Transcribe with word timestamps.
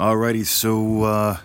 Alrighty, 0.00 0.46
so 0.46 1.02
uh, 1.02 1.36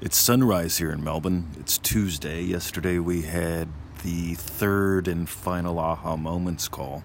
it's 0.00 0.18
sunrise 0.18 0.78
here 0.78 0.90
in 0.90 1.04
Melbourne. 1.04 1.46
It's 1.60 1.78
Tuesday. 1.78 2.42
Yesterday 2.42 2.98
we 2.98 3.22
had 3.22 3.68
the 4.02 4.34
third 4.34 5.06
and 5.06 5.28
final 5.28 5.78
aha 5.78 6.16
moments 6.16 6.66
call. 6.66 7.04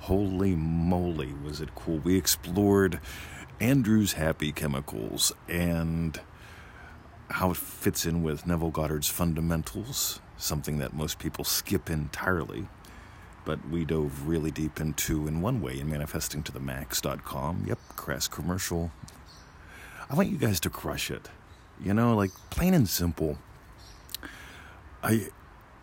Holy 0.00 0.56
moly, 0.56 1.32
was 1.44 1.60
it 1.60 1.76
cool! 1.76 1.98
We 1.98 2.16
explored 2.16 2.98
Andrew's 3.60 4.14
happy 4.14 4.50
chemicals 4.50 5.32
and 5.48 6.20
how 7.30 7.52
it 7.52 7.56
fits 7.56 8.04
in 8.04 8.24
with 8.24 8.44
Neville 8.44 8.72
Goddard's 8.72 9.08
fundamentals, 9.08 10.18
something 10.36 10.78
that 10.78 10.94
most 10.94 11.20
people 11.20 11.44
skip 11.44 11.88
entirely. 11.88 12.66
But 13.44 13.68
we 13.68 13.84
dove 13.84 14.26
really 14.26 14.50
deep 14.50 14.80
into, 14.80 15.28
in 15.28 15.40
one 15.40 15.60
way, 15.60 15.78
in 15.78 15.88
manifesting 15.88 16.42
to 16.42 16.50
the 16.50 16.58
max.com. 16.58 17.66
Yep, 17.68 17.78
crass 17.94 18.26
commercial. 18.26 18.90
I 20.10 20.14
want 20.14 20.28
you 20.28 20.38
guys 20.38 20.60
to 20.60 20.70
crush 20.70 21.10
it. 21.10 21.28
You 21.80 21.94
know, 21.94 22.14
like 22.14 22.30
plain 22.50 22.74
and 22.74 22.88
simple. 22.88 23.38
I, 25.02 25.28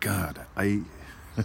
God, 0.00 0.46
I. 0.56 0.82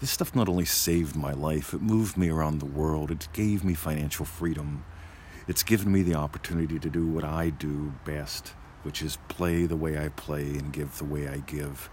this 0.00 0.10
stuff 0.10 0.34
not 0.34 0.48
only 0.48 0.64
saved 0.64 1.16
my 1.16 1.32
life, 1.32 1.72
it 1.72 1.80
moved 1.80 2.16
me 2.16 2.28
around 2.28 2.58
the 2.58 2.66
world, 2.66 3.10
it 3.10 3.28
gave 3.32 3.64
me 3.64 3.74
financial 3.74 4.24
freedom. 4.24 4.84
It's 5.48 5.62
given 5.62 5.90
me 5.90 6.02
the 6.02 6.14
opportunity 6.14 6.78
to 6.78 6.90
do 6.90 7.06
what 7.06 7.24
I 7.24 7.50
do 7.50 7.92
best, 8.04 8.48
which 8.82 9.02
is 9.02 9.18
play 9.28 9.66
the 9.66 9.76
way 9.76 9.98
I 9.98 10.08
play 10.10 10.42
and 10.42 10.72
give 10.72 10.98
the 10.98 11.04
way 11.04 11.28
I 11.28 11.38
give. 11.38 11.90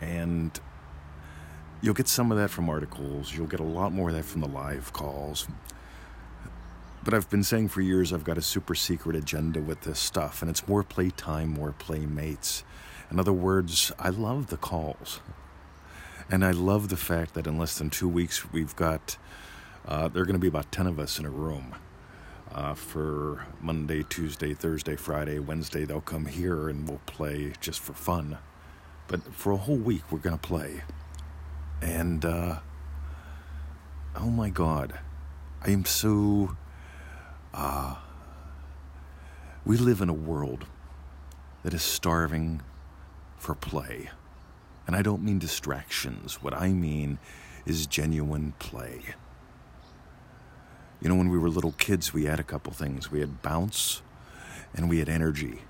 And 0.00 0.58
you'll 1.80 1.94
get 1.94 2.08
some 2.08 2.32
of 2.32 2.38
that 2.38 2.48
from 2.48 2.68
articles, 2.68 3.34
you'll 3.34 3.46
get 3.46 3.60
a 3.60 3.64
lot 3.64 3.92
more 3.92 4.08
of 4.08 4.16
that 4.16 4.24
from 4.24 4.40
the 4.40 4.48
live 4.48 4.92
calls. 4.92 5.46
But 7.04 7.14
I've 7.14 7.28
been 7.28 7.42
saying 7.42 7.68
for 7.68 7.80
years 7.80 8.12
I've 8.12 8.22
got 8.22 8.38
a 8.38 8.42
super 8.42 8.76
secret 8.76 9.16
agenda 9.16 9.60
with 9.60 9.80
this 9.80 9.98
stuff, 9.98 10.40
and 10.40 10.50
it's 10.50 10.68
more 10.68 10.84
playtime, 10.84 11.48
more 11.48 11.72
playmates. 11.72 12.62
In 13.10 13.18
other 13.18 13.32
words, 13.32 13.90
I 13.98 14.10
love 14.10 14.46
the 14.46 14.56
calls. 14.56 15.20
And 16.30 16.44
I 16.44 16.52
love 16.52 16.88
the 16.88 16.96
fact 16.96 17.34
that 17.34 17.46
in 17.46 17.58
less 17.58 17.76
than 17.76 17.90
two 17.90 18.08
weeks, 18.08 18.52
we've 18.52 18.74
got, 18.76 19.16
uh, 19.86 20.08
there 20.08 20.22
are 20.22 20.24
going 20.24 20.34
to 20.34 20.40
be 20.40 20.48
about 20.48 20.70
10 20.70 20.86
of 20.86 21.00
us 21.00 21.18
in 21.18 21.26
a 21.26 21.30
room. 21.30 21.74
Uh, 22.52 22.74
for 22.74 23.46
Monday, 23.60 24.04
Tuesday, 24.08 24.54
Thursday, 24.54 24.94
Friday, 24.94 25.38
Wednesday, 25.38 25.84
they'll 25.84 26.02
come 26.02 26.26
here 26.26 26.68
and 26.68 26.88
we'll 26.88 27.00
play 27.06 27.52
just 27.60 27.80
for 27.80 27.94
fun. 27.94 28.38
But 29.08 29.34
for 29.34 29.52
a 29.52 29.56
whole 29.56 29.76
week, 29.76 30.02
we're 30.10 30.18
going 30.18 30.38
to 30.38 30.48
play. 30.48 30.82
And, 31.80 32.24
uh, 32.24 32.60
oh 34.16 34.30
my 34.30 34.50
God, 34.50 34.98
I 35.62 35.70
am 35.70 35.84
so 35.84 36.56
uh, 37.54 37.96
we 39.64 39.76
live 39.76 40.00
in 40.00 40.08
a 40.08 40.14
world 40.14 40.66
that 41.62 41.74
is 41.74 41.82
starving 41.82 42.62
for 43.38 43.54
play. 43.54 44.10
And 44.86 44.96
I 44.96 45.02
don't 45.02 45.22
mean 45.22 45.38
distractions. 45.38 46.42
What 46.42 46.54
I 46.54 46.68
mean 46.68 47.18
is 47.66 47.86
genuine 47.86 48.54
play. 48.58 49.02
You 51.00 51.08
know, 51.08 51.14
when 51.14 51.28
we 51.28 51.38
were 51.38 51.48
little 51.48 51.72
kids, 51.72 52.12
we 52.12 52.24
had 52.24 52.40
a 52.40 52.44
couple 52.44 52.72
things. 52.72 53.10
We 53.10 53.20
had 53.20 53.42
bounce 53.42 54.02
and 54.74 54.88
we 54.88 54.98
had 54.98 55.08
energy. 55.08 55.62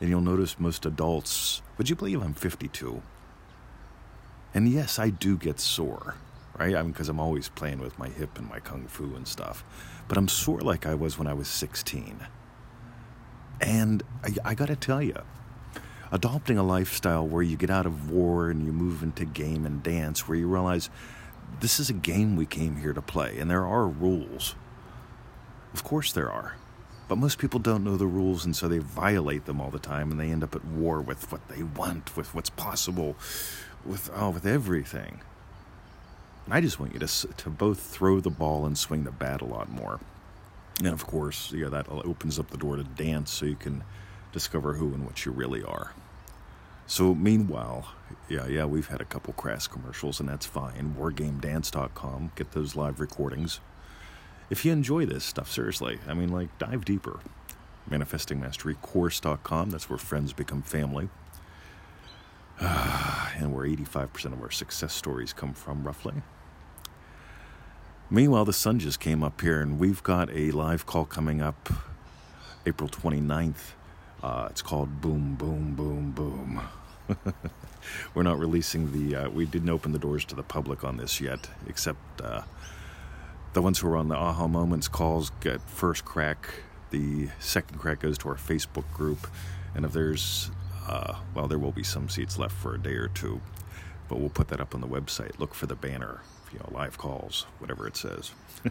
And 0.00 0.10
you'll 0.10 0.20
notice 0.20 0.58
most 0.58 0.84
adults, 0.84 1.62
would 1.78 1.88
you 1.88 1.96
believe 1.96 2.22
I'm 2.22 2.34
52? 2.34 3.02
And 4.52 4.68
yes, 4.68 4.98
I 4.98 5.10
do 5.10 5.36
get 5.36 5.58
sore 5.58 6.14
right? 6.58 6.74
I 6.74 6.82
mean, 6.82 6.92
because 6.92 7.08
I'm 7.08 7.20
always 7.20 7.48
playing 7.48 7.80
with 7.80 7.98
my 7.98 8.08
hip 8.08 8.38
and 8.38 8.48
my 8.48 8.60
kung 8.60 8.86
fu 8.86 9.14
and 9.14 9.26
stuff. 9.26 9.64
But 10.08 10.18
I'm 10.18 10.28
sore 10.28 10.60
like 10.60 10.86
I 10.86 10.94
was 10.94 11.18
when 11.18 11.26
I 11.26 11.34
was 11.34 11.48
16. 11.48 12.26
And 13.60 14.02
I, 14.22 14.50
I 14.50 14.54
got 14.54 14.68
to 14.68 14.76
tell 14.76 15.02
you, 15.02 15.16
adopting 16.12 16.58
a 16.58 16.62
lifestyle 16.62 17.26
where 17.26 17.42
you 17.42 17.56
get 17.56 17.70
out 17.70 17.86
of 17.86 18.10
war 18.10 18.50
and 18.50 18.64
you 18.64 18.72
move 18.72 19.02
into 19.02 19.24
game 19.24 19.64
and 19.64 19.82
dance, 19.82 20.28
where 20.28 20.36
you 20.36 20.46
realize 20.46 20.90
this 21.60 21.80
is 21.80 21.90
a 21.90 21.94
game 21.94 22.36
we 22.36 22.46
came 22.46 22.76
here 22.76 22.92
to 22.92 23.02
play, 23.02 23.38
and 23.38 23.50
there 23.50 23.64
are 23.64 23.86
rules. 23.86 24.54
Of 25.72 25.84
course, 25.84 26.12
there 26.12 26.30
are. 26.30 26.56
But 27.08 27.16
most 27.16 27.38
people 27.38 27.60
don't 27.60 27.84
know 27.84 27.96
the 27.96 28.06
rules, 28.06 28.44
and 28.44 28.56
so 28.56 28.66
they 28.66 28.78
violate 28.78 29.44
them 29.44 29.60
all 29.60 29.70
the 29.70 29.78
time, 29.78 30.10
and 30.10 30.18
they 30.18 30.30
end 30.30 30.42
up 30.42 30.54
at 30.54 30.64
war 30.64 31.00
with 31.00 31.30
what 31.30 31.48
they 31.48 31.62
want, 31.62 32.16
with 32.16 32.34
what's 32.34 32.50
possible, 32.50 33.16
with 33.84 34.10
oh, 34.14 34.30
with 34.30 34.46
everything. 34.46 35.20
I 36.48 36.60
just 36.60 36.78
want 36.78 36.92
you 36.92 37.00
to, 37.00 37.06
to 37.06 37.50
both 37.50 37.80
throw 37.80 38.20
the 38.20 38.30
ball 38.30 38.66
and 38.66 38.76
swing 38.76 39.04
the 39.04 39.10
bat 39.10 39.40
a 39.40 39.46
lot 39.46 39.70
more. 39.70 40.00
And 40.78 40.88
of 40.88 41.06
course, 41.06 41.52
yeah, 41.52 41.68
that 41.68 41.86
opens 41.88 42.38
up 42.38 42.50
the 42.50 42.58
door 42.58 42.76
to 42.76 42.84
dance 42.84 43.30
so 43.30 43.46
you 43.46 43.54
can 43.54 43.82
discover 44.32 44.74
who 44.74 44.92
and 44.92 45.06
what 45.06 45.24
you 45.24 45.32
really 45.32 45.62
are. 45.62 45.92
So, 46.86 47.14
meanwhile, 47.14 47.88
yeah, 48.28 48.46
yeah, 48.46 48.66
we've 48.66 48.88
had 48.88 49.00
a 49.00 49.06
couple 49.06 49.32
crass 49.32 49.66
commercials, 49.66 50.20
and 50.20 50.28
that's 50.28 50.44
fine. 50.44 50.94
WarGameDance.com, 50.98 52.32
get 52.36 52.52
those 52.52 52.76
live 52.76 53.00
recordings. 53.00 53.60
If 54.50 54.66
you 54.66 54.72
enjoy 54.72 55.06
this 55.06 55.24
stuff, 55.24 55.50
seriously, 55.50 55.98
I 56.06 56.12
mean, 56.12 56.28
like, 56.28 56.58
dive 56.58 56.84
deeper. 56.84 57.20
ManifestingMasteryCourse.com, 57.90 59.70
that's 59.70 59.88
where 59.88 59.98
friends 59.98 60.34
become 60.34 60.60
family. 60.60 61.08
and 62.60 63.54
where 63.54 63.66
85% 63.66 64.32
of 64.34 64.42
our 64.42 64.50
success 64.50 64.92
stories 64.92 65.32
come 65.32 65.54
from, 65.54 65.84
roughly. 65.84 66.22
Meanwhile, 68.10 68.44
the 68.44 68.52
sun 68.52 68.78
just 68.78 69.00
came 69.00 69.22
up 69.22 69.40
here, 69.40 69.62
and 69.62 69.78
we've 69.78 70.02
got 70.02 70.28
a 70.30 70.50
live 70.50 70.84
call 70.84 71.06
coming 71.06 71.40
up 71.40 71.72
April 72.66 72.88
29th. 72.88 73.72
Uh, 74.22 74.46
it's 74.50 74.60
called 74.60 75.00
Boom, 75.00 75.36
Boom, 75.36 75.74
Boom, 75.74 76.10
Boom. 76.10 76.60
We're 78.14 78.22
not 78.22 78.38
releasing 78.38 78.92
the, 78.92 79.16
uh, 79.16 79.28
we 79.30 79.46
didn't 79.46 79.70
open 79.70 79.92
the 79.92 79.98
doors 79.98 80.26
to 80.26 80.34
the 80.34 80.42
public 80.42 80.84
on 80.84 80.98
this 80.98 81.18
yet, 81.18 81.48
except 81.66 81.98
uh, 82.22 82.42
the 83.54 83.62
ones 83.62 83.78
who 83.78 83.88
are 83.88 83.96
on 83.96 84.08
the 84.08 84.16
aha 84.16 84.48
moments 84.48 84.86
calls 84.86 85.30
get 85.40 85.62
first 85.62 86.04
crack. 86.04 86.50
The 86.90 87.28
second 87.40 87.78
crack 87.78 88.00
goes 88.00 88.18
to 88.18 88.28
our 88.28 88.36
Facebook 88.36 88.90
group. 88.92 89.26
And 89.74 89.86
if 89.86 89.92
there's, 89.92 90.50
uh, 90.86 91.14
well, 91.34 91.48
there 91.48 91.58
will 91.58 91.72
be 91.72 91.82
some 91.82 92.10
seats 92.10 92.38
left 92.38 92.54
for 92.54 92.74
a 92.74 92.78
day 92.78 92.94
or 92.94 93.08
two, 93.08 93.40
but 94.10 94.20
we'll 94.20 94.28
put 94.28 94.48
that 94.48 94.60
up 94.60 94.74
on 94.74 94.82
the 94.82 94.88
website. 94.88 95.38
Look 95.38 95.54
for 95.54 95.64
the 95.64 95.74
banner 95.74 96.20
you 96.54 96.60
know, 96.60 96.70
live 96.78 96.96
calls, 96.96 97.46
whatever 97.58 97.86
it 97.86 97.96
says. 97.96 98.30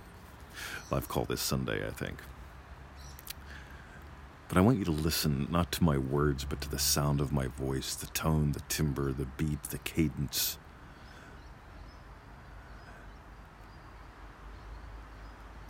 live 0.92 1.08
call 1.08 1.26
this 1.26 1.42
Sunday, 1.42 1.86
I 1.86 1.92
think. 1.92 2.18
But 4.48 4.58
I 4.58 4.62
want 4.62 4.78
you 4.78 4.86
to 4.86 4.92
listen 4.92 5.48
not 5.50 5.72
to 5.74 5.84
my 5.84 5.98
words, 5.98 6.46
but 6.46 6.62
to 6.62 6.70
the 6.70 6.80
sound 6.80 7.20
of 7.20 7.32
my 7.32 7.48
voice, 7.48 7.96
the 7.96 8.08
tone, 8.08 8.52
the 8.54 8.62
timbre, 8.70 9.12
the 9.12 9.26
beat, 9.26 9.64
the 9.64 9.80
cadence. 9.80 10.58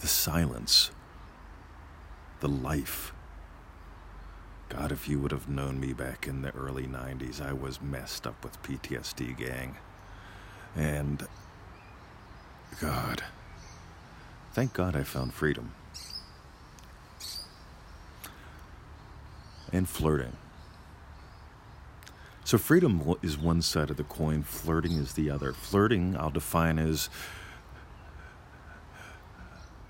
The 0.01 0.07
silence, 0.07 0.91
the 2.41 2.50
life. 2.50 3.13
God, 4.68 4.91
if 4.91 5.07
you 5.07 5.19
would 5.19 5.31
have 5.31 5.47
known 5.47 5.80
me 5.80 5.94
back 5.94 6.28
in 6.28 6.41
the 6.41 6.53
early 6.53 6.85
90s, 6.85 7.41
I 7.41 7.53
was 7.53 7.81
messed 7.81 8.28
up 8.28 8.44
with 8.44 8.62
PTSD, 8.63 9.38
gang. 9.38 9.78
And 10.75 11.25
God. 12.80 13.24
Thank 14.54 14.74
God 14.74 14.96
I 14.96 15.04
found 15.04 15.34
freedom. 15.34 15.74
And 19.72 19.90
flirting. 19.90 20.34
So, 22.46 22.58
freedom 22.58 23.16
is 23.22 23.38
one 23.38 23.62
side 23.62 23.90
of 23.90 23.98
the 23.98 24.04
coin, 24.04 24.44
flirting 24.44 24.94
is 24.94 25.14
the 25.14 25.30
other. 25.30 25.54
Flirting, 25.54 26.16
I'll 26.18 26.30
define 26.30 26.78
as. 26.78 27.10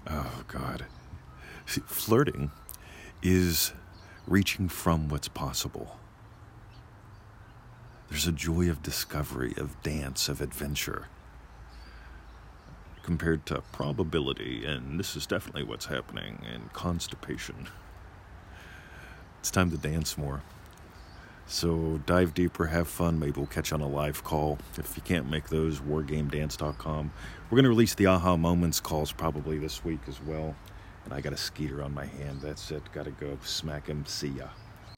Oh, 0.08 0.44
God. 0.48 0.86
See, 1.66 1.82
flirting 1.82 2.52
is 3.22 3.74
reaching 4.28 4.70
from 4.70 5.10
what's 5.10 5.28
possible. 5.28 5.98
There's 8.10 8.28
a 8.28 8.32
joy 8.32 8.70
of 8.70 8.84
discovery, 8.84 9.54
of 9.58 9.82
dance, 9.82 10.30
of 10.30 10.40
adventure 10.40 11.08
compared 13.04 13.46
to 13.48 13.62
probability, 13.72 14.66
and 14.66 15.00
this 15.00 15.16
is 15.16 15.26
definitely 15.26 15.64
what's 15.64 15.86
happening, 15.86 16.42
and 16.52 16.72
constipation. 16.74 17.68
It's 19.40 19.52
time 19.52 19.70
to 19.72 19.78
dance 19.78 20.18
more. 20.18 20.42
So 21.46 22.00
dive 22.06 22.34
deeper, 22.34 22.68
have 22.68 22.88
fun. 22.88 23.20
Maybe 23.20 23.34
we'll 23.34 23.48
catch 23.48 23.74
on 23.74 23.82
a 23.82 23.88
live 23.88 24.24
call. 24.24 24.58
If 24.78 24.96
you 24.96 25.04
can't 25.04 25.30
make 25.30 25.50
those, 25.50 25.82
wargamedance.com. 25.82 27.12
We're 27.50 27.56
going 27.56 27.64
to 27.64 27.70
release 27.70 27.94
the 27.94 28.06
aha 28.06 28.38
moments 28.38 28.80
calls 28.80 29.12
probably 29.12 29.58
this 29.60 29.84
week 29.84 30.00
as 30.08 30.22
well. 30.22 30.56
And 31.04 31.14
I 31.14 31.20
got 31.20 31.34
a 31.34 31.38
skeeter 31.38 31.84
on 31.84 31.94
my 31.94 32.06
hand. 32.06 32.40
That's 32.42 32.72
it. 32.72 32.82
Got 32.94 33.06
to 33.06 33.12
go 33.12 33.38
smack 33.44 33.88
him. 33.88 34.06
See 34.06 34.30
ya. 34.30 34.48